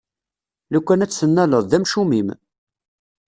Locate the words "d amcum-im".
1.67-2.29